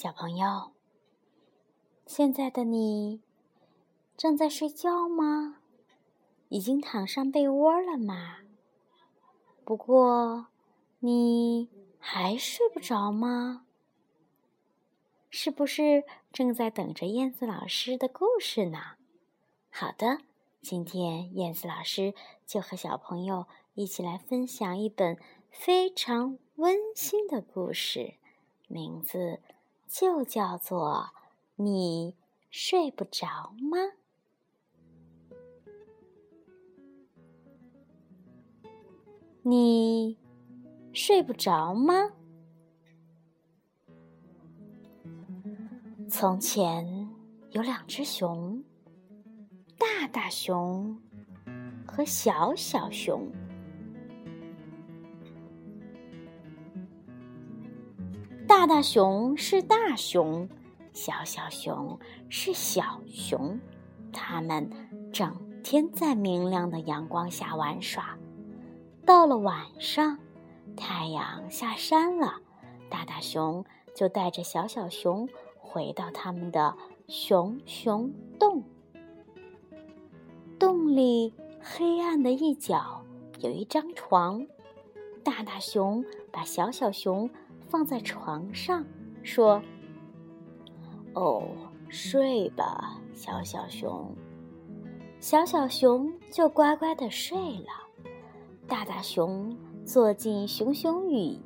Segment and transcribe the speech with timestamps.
[0.00, 0.70] 小朋友，
[2.06, 3.20] 现在的你
[4.16, 5.56] 正在睡觉吗？
[6.50, 8.36] 已经躺上被窝了吗？
[9.64, 10.46] 不过
[11.00, 11.68] 你
[11.98, 13.66] 还睡不着吗？
[15.30, 18.78] 是不是正在等着燕子老师的故事呢？
[19.68, 20.18] 好的，
[20.62, 22.14] 今天燕子老师
[22.46, 25.18] 就和小朋友一起来分享一本
[25.50, 28.14] 非常温馨的故事，
[28.68, 29.40] 名字。
[29.88, 31.10] 就叫做
[31.56, 32.14] 你
[32.50, 33.78] 睡不着吗？
[39.42, 40.18] 你
[40.92, 42.12] 睡不着吗？
[46.10, 47.08] 从前
[47.52, 48.62] 有两只熊，
[49.78, 51.00] 大大熊
[51.86, 53.26] 和小小熊。
[58.58, 60.48] 大大熊是大熊，
[60.92, 61.96] 小小熊
[62.28, 63.60] 是小熊，
[64.12, 64.68] 它们
[65.12, 68.18] 整天在明亮的阳光下玩耍。
[69.06, 70.18] 到了晚上，
[70.76, 72.40] 太阳下山了，
[72.90, 75.28] 大大熊就带着小小熊
[75.60, 78.64] 回到他们的熊熊洞。
[80.58, 83.04] 洞里黑暗的一角
[83.38, 84.44] 有一张床，
[85.22, 87.30] 大大熊把小小熊。
[87.68, 88.84] 放在床上，
[89.22, 89.62] 说
[91.14, 91.42] ：“哦，
[91.88, 94.14] 睡吧，小小熊。”
[95.20, 98.12] 小小熊就乖乖的睡了。
[98.68, 101.42] 大大熊坐进熊熊椅，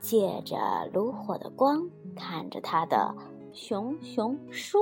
[0.00, 0.56] 借着
[0.92, 3.14] 炉火的光，看着他的
[3.52, 4.78] 熊熊书。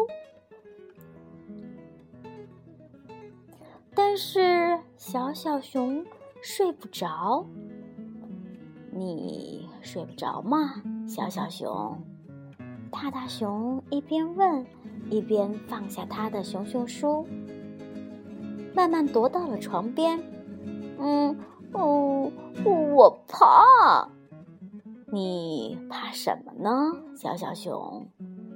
[3.95, 6.05] 但是小小熊
[6.41, 7.45] 睡不着。
[8.97, 12.01] 你睡不着吗，小小熊？
[12.93, 14.65] 大大熊一边问，
[15.11, 17.27] 一边放下他的熊熊书，
[18.73, 20.23] 慢慢踱到了床边。
[21.01, 21.37] 嗯，
[21.73, 22.31] 哦，
[22.95, 24.09] 我怕。
[25.07, 28.07] 你怕什么呢，小小熊？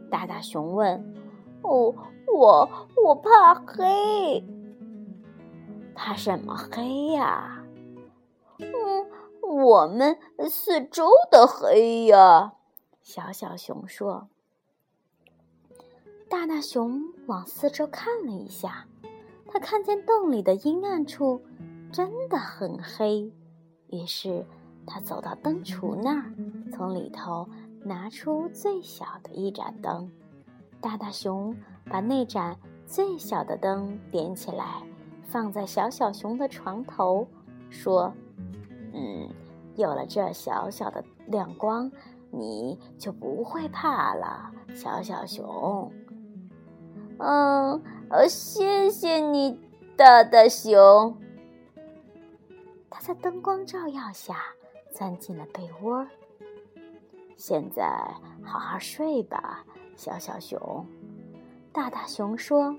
[0.09, 1.15] 大大熊问。
[1.63, 1.93] 哦，
[2.33, 2.69] 我
[3.05, 4.45] 我怕黑。
[5.97, 7.65] 怕什么黑呀？
[8.61, 9.18] 嗯。
[9.61, 10.17] 我们
[10.49, 12.53] 四周的黑呀，
[13.03, 14.29] 小小熊说。
[16.29, 18.87] 大大熊往四周看了一下，
[19.49, 21.43] 他看见洞里的阴暗处
[21.93, 23.33] 真的很黑。
[23.89, 24.47] 于是
[24.87, 26.33] 他走到灯橱那儿，
[26.71, 27.49] 从里头
[27.83, 30.09] 拿出最小的一盏灯。
[30.81, 31.57] 大大熊
[31.91, 34.85] 把那盏最小的灯点起来，
[35.25, 37.27] 放在小小熊的床头，
[37.71, 38.15] 说。
[39.79, 41.89] 有了这小小的亮光，
[42.33, 45.93] 你就不会怕了，小小熊。
[47.19, 47.81] 嗯，
[48.11, 49.57] 呃，谢谢你，
[49.97, 51.17] 大大熊。
[52.91, 54.37] 他在灯光照耀下
[54.91, 56.05] 钻进了被窝。
[57.37, 57.89] 现在
[58.43, 59.65] 好好睡吧，
[59.95, 60.85] 小小熊。
[61.73, 62.77] 大大熊说。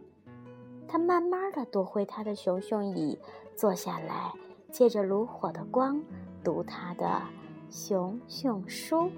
[0.86, 3.18] 他慢慢的夺回他的熊熊椅，
[3.56, 4.34] 坐下来。
[4.72, 6.00] 借着炉火的光，
[6.44, 7.22] 读他的
[7.70, 9.12] 熊熊书。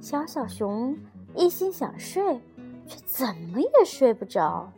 [0.00, 0.96] 小小熊
[1.34, 2.40] 一心想睡，
[2.86, 4.72] 却怎么也睡不着。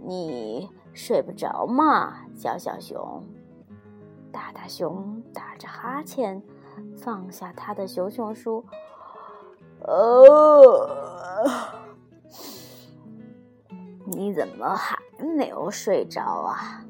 [0.00, 3.22] 你睡不着吗，小小熊？
[4.32, 6.42] 大大熊打着哈欠，
[6.96, 8.64] 放下他的熊熊书。
[9.80, 10.88] 哦，
[14.06, 14.98] 你怎么还
[15.36, 16.84] 没有睡着啊？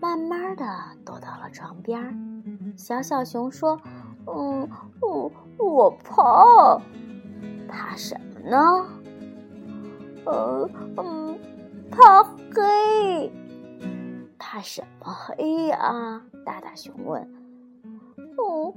[0.00, 0.64] 慢慢的
[1.04, 2.29] 躲到了床边，
[2.76, 3.80] 小小熊说
[4.26, 4.68] ：“嗯，
[5.00, 6.80] 我我怕，
[7.68, 8.86] 怕什么呢？
[10.26, 11.38] 呃，嗯，
[11.90, 13.32] 怕黑。
[14.38, 17.22] 怕什么黑呀？”大大熊问。
[18.38, 18.74] “哦，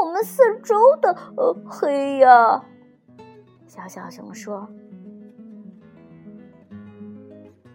[0.00, 2.64] 我们四周的呃黑呀。”
[3.66, 4.68] 小小熊说。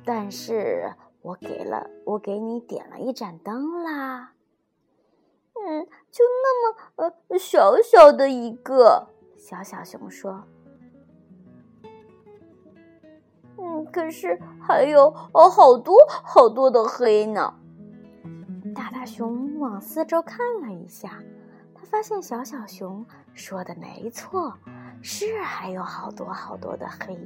[0.04, 0.92] 但是。
[1.24, 4.32] 我给了，我给你点了一盏灯啦。
[5.68, 10.44] 嗯，就那么呃小小的一个，小小熊说。
[13.58, 17.54] 嗯，可是还有哦好多好多的黑呢。
[18.74, 21.22] 大大熊往四周看了一下，
[21.76, 24.54] 他发现小小熊说的没错，
[25.02, 27.18] 是还有好多好多的黑。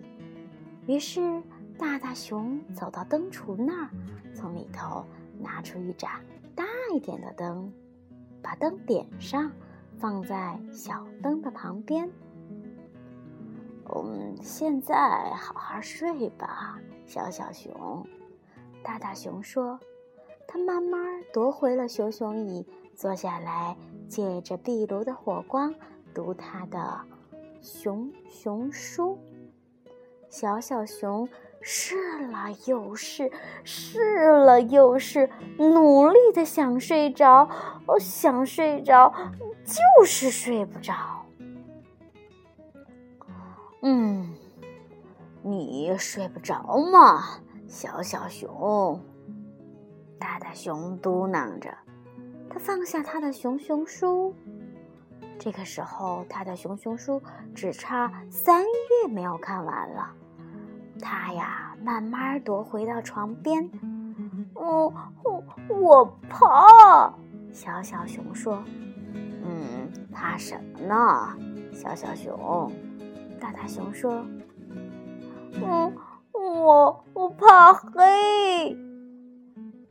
[0.88, 1.42] 于是。
[1.78, 3.90] 大大熊走到灯橱那儿，
[4.34, 5.04] 从里头
[5.38, 6.10] 拿出一盏
[6.56, 7.70] 大一点的灯，
[8.46, 9.52] 把灯点上，
[9.98, 12.08] 放在小灯的旁边。
[13.86, 14.96] 哦，嗯，现在
[15.34, 18.06] 好好睡吧，小小熊。
[18.84, 19.80] 大大熊说
[20.48, 21.02] ：“他慢慢
[21.34, 22.64] 夺回了熊熊椅，
[22.94, 23.76] 坐下来，
[24.08, 25.74] 借着壁炉的火光
[26.14, 27.02] 读他的
[27.64, 29.18] 熊熊书。”
[30.30, 31.28] 小小熊
[31.68, 31.96] 试
[32.28, 33.32] 了又试，
[33.64, 35.28] 试了又试，
[35.58, 37.50] 努力的想睡着，
[37.88, 39.12] 哦，想睡着，
[39.66, 40.94] 就是睡不着。
[43.82, 44.32] 嗯，
[45.42, 49.02] 你睡不着吗，小小熊？
[50.20, 51.76] 大大熊嘟囔着，
[52.48, 54.36] 他放下他的熊熊书。
[55.40, 57.20] 这个时候，他的熊熊书
[57.56, 60.14] 只差三页没有看完了。
[61.08, 63.70] 他呀，慢慢踱回到床边。
[64.56, 64.92] 哦，
[65.24, 67.14] 我我怕。
[67.54, 68.64] 小小熊说
[69.46, 71.38] ：“嗯，怕什么呢？”
[71.72, 72.72] 小小熊。
[73.40, 74.26] 大大熊说
[75.54, 75.94] ：“嗯，
[76.34, 78.76] 我我怕黑，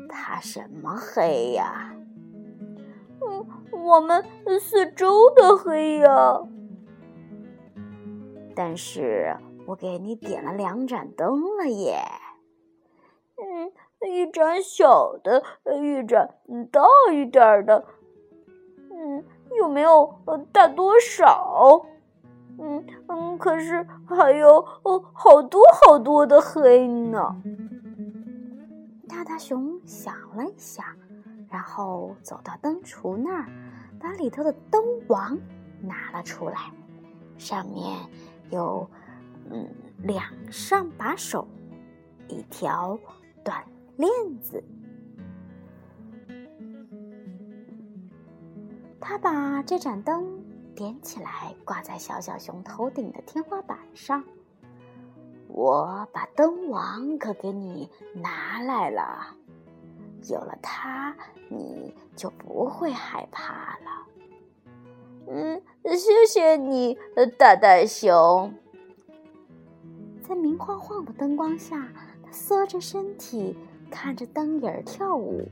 [0.08, 1.94] 怕什么黑呀？
[3.20, 4.24] 嗯，我们
[4.60, 6.40] 四周的黑呀。
[8.56, 12.02] 但是我给你点了两盏灯了耶。
[13.36, 13.72] 嗯，
[14.08, 15.42] 一盏小的，
[15.80, 16.28] 一盏
[16.70, 16.82] 大
[17.12, 17.84] 一点的。
[18.90, 19.24] 嗯，
[19.58, 20.14] 有没有
[20.52, 21.86] 大多少？”
[22.56, 27.42] 嗯嗯，可是还有哦，好多好多的黑呢。
[29.08, 30.94] 大大熊想了一下，
[31.50, 33.46] 然后走到灯橱那儿，
[34.00, 35.36] 把里头的灯王
[35.80, 36.70] 拿了出来，
[37.38, 37.98] 上面
[38.50, 38.88] 有
[39.50, 39.68] 嗯
[40.02, 41.46] 两上把手，
[42.28, 42.98] 一条
[43.44, 43.64] 短
[43.96, 44.10] 链
[44.40, 44.62] 子。
[49.00, 50.42] 他把这盏灯。
[50.76, 54.24] 点起来，挂在小小熊头顶的天花板上。
[55.46, 59.36] 我把灯王可给你拿来了，
[60.28, 61.16] 有了它，
[61.48, 64.06] 你就不会害怕了。
[65.28, 66.98] 嗯，谢谢你，
[67.38, 68.52] 大大熊。
[70.26, 71.86] 在明晃晃的灯光下，
[72.22, 73.56] 他缩着身体
[73.90, 75.46] 看着灯影儿跳舞。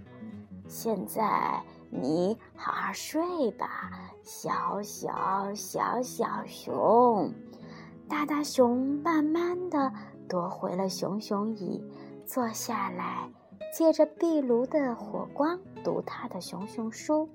[0.67, 1.63] 现在。
[1.95, 3.91] 你好好睡吧，
[4.23, 7.31] 小小小小熊。
[8.09, 9.93] 大大熊慢慢的
[10.27, 11.85] 夺回了熊熊椅，
[12.25, 13.31] 坐下来，
[13.77, 17.29] 借着壁炉的火光读他的熊熊书。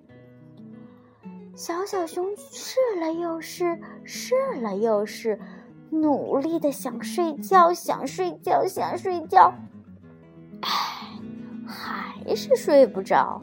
[1.56, 5.40] 小小熊试了又试，试了又试，
[5.90, 9.54] 努力的想睡觉，想睡觉，想睡觉。
[10.62, 11.20] 唉，
[11.66, 13.42] 还是睡不着。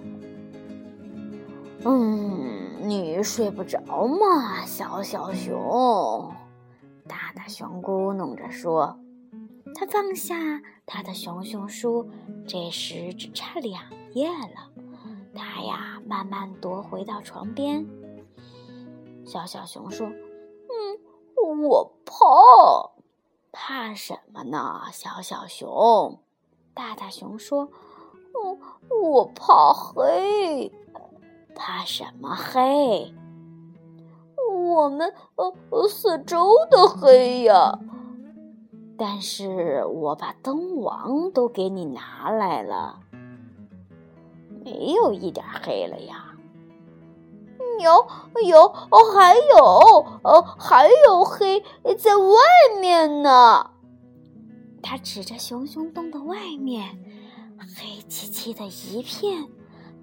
[1.85, 6.33] 嗯，你睡不着吗，小小熊？
[7.07, 8.99] 大大熊咕哝着说。
[9.75, 10.37] 他放下
[10.87, 12.09] 他的熊熊书，
[12.47, 13.83] 这时只差两
[14.13, 14.71] 页了。
[15.35, 17.85] 他呀，慢慢踱回到床边。
[19.27, 20.09] 小小熊说：“，
[21.63, 22.91] 我怕。
[23.53, 26.19] 怕什么呢，小小熊？”
[26.75, 27.69] 大大熊说
[28.35, 28.59] ：“嗯，
[29.03, 30.73] 我怕黑。”
[31.55, 33.15] 怕什么黑？
[34.53, 37.79] 我们呃四周的黑呀！
[38.99, 43.01] 但是我把灯王都给你拿来了，
[44.65, 46.24] 没有一点黑了呀。
[47.81, 48.07] 有
[48.47, 49.65] 有哦，还有
[50.23, 51.63] 哦，还有黑
[51.99, 52.35] 在外
[52.81, 53.71] 面呢。
[54.83, 56.99] 他指着熊熊洞的外面，
[57.59, 59.49] 黑漆漆的一片。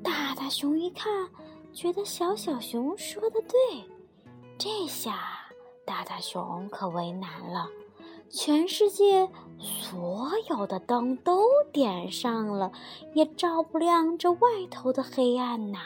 [0.03, 1.29] 大大熊一看，
[1.73, 3.85] 觉得小小熊说的对，
[4.57, 5.15] 这下
[5.85, 7.67] 大大熊可为难了。
[8.31, 12.71] 全世界所有的灯都点上了，
[13.13, 14.39] 也照不亮这外
[14.71, 15.79] 头的黑暗呐。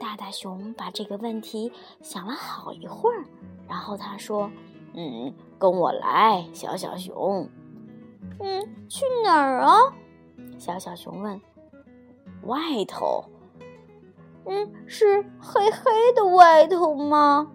[0.00, 3.22] 大大熊把这个问题想了好一会儿，
[3.68, 4.50] 然后他说
[4.94, 7.48] ：“嗯，跟我来，小小熊。
[8.40, 9.76] ”“嗯，去哪儿啊？”
[10.58, 11.40] 小小熊问。
[12.44, 13.22] 外头，
[14.46, 17.52] 嗯，是黑黑的外头吗？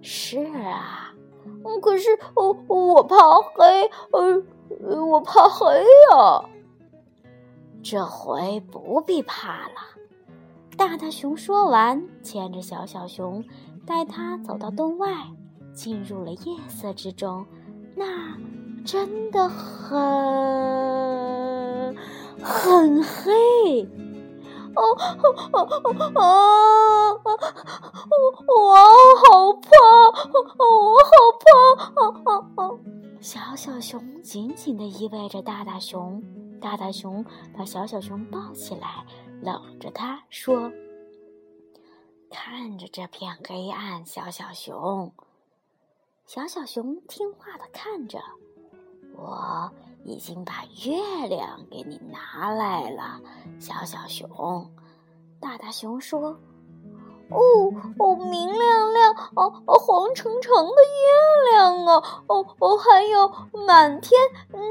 [0.00, 1.14] 是啊，
[1.44, 3.16] 嗯，可是我我怕
[3.54, 6.48] 黑，呃，我怕黑呀。
[7.82, 9.74] 这回不必怕了。
[10.76, 13.42] 大大熊说完，牵着小小熊，
[13.86, 15.08] 带他走到洞外，
[15.72, 17.46] 进入了夜色之中。
[17.94, 18.36] 那
[18.84, 19.96] 真的很。
[22.42, 23.82] 很黑，
[24.74, 25.58] 哦哦哦
[26.14, 27.20] 哦！
[28.46, 28.76] 我
[29.24, 29.68] 好怕，
[30.36, 32.56] 我好怕！
[33.20, 36.22] 小小熊紧紧地依偎着大大熊，
[36.60, 37.24] 大大熊
[37.56, 39.04] 把小小熊抱起来，
[39.42, 40.70] 搂着它说
[42.30, 45.12] ：“看着这片黑暗，小小熊。”
[46.26, 48.20] 小小熊听话的看着。
[49.14, 49.72] 我
[50.04, 53.20] 已经把月亮给你拿来了，
[53.60, 54.70] 小小熊。
[55.40, 56.38] 大大熊说。
[57.28, 57.38] 哦
[57.98, 63.28] 哦，明亮亮，哦哦，黄澄澄的月亮啊，哦哦，还有
[63.66, 64.18] 满天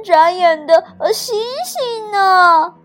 [0.04, 0.82] 眨眼的
[1.14, 1.36] 星
[1.66, 2.76] 星呢。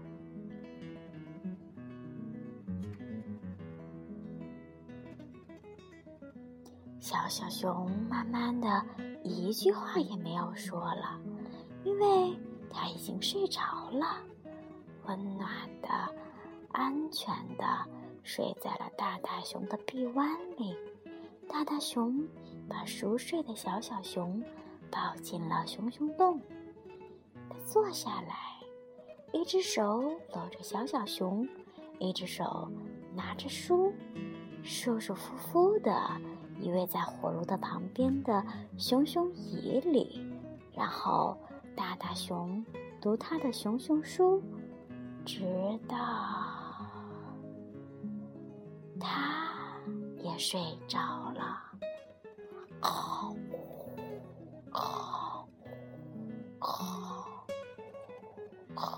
[6.99, 8.85] 小小熊慢慢的
[9.23, 11.19] 一句话也没有说了，
[11.85, 12.39] 因为
[12.71, 13.61] 它已经睡着
[13.93, 14.19] 了，
[15.07, 15.49] 温暖
[15.81, 15.89] 的，
[16.73, 17.65] 安全的。
[18.23, 20.77] 睡在了大大熊的臂弯里，
[21.49, 22.27] 大大熊
[22.69, 24.43] 把熟睡的小小熊
[24.91, 26.41] 抱进了熊熊洞。
[27.49, 28.35] 他坐下来，
[29.33, 30.03] 一只手
[30.35, 31.49] 搂着小小熊，
[31.99, 32.71] 一只手
[33.15, 33.93] 拿着书，
[34.63, 35.93] 舒舒服服地
[36.61, 38.45] 依偎在火炉的旁边的
[38.79, 40.25] 熊熊椅里。
[40.73, 41.37] 然后，
[41.75, 42.65] 大大熊
[43.01, 44.43] 读他的熊熊书，
[45.25, 46.50] 直到。
[49.01, 49.47] 他
[50.23, 50.99] 也睡着
[51.33, 51.59] 了。
[52.81, 53.35] 好，
[54.71, 55.49] 好，
[56.61, 56.79] 好，
[58.75, 58.97] 好，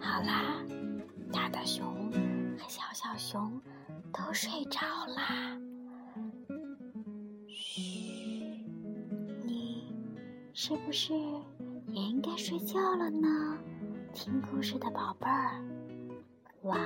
[0.00, 0.62] 好啦，
[1.32, 2.12] 大大熊
[2.58, 3.60] 和小小熊
[4.12, 4.80] 都睡着
[5.16, 5.58] 啦。
[10.66, 11.12] 是不是
[11.88, 13.58] 也应该睡觉了呢？
[14.14, 15.62] 听故事的宝贝儿，
[16.62, 16.80] 晚。